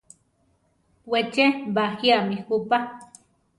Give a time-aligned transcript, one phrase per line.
[1.11, 1.45] We che
[1.75, 2.77] bajíami jupa.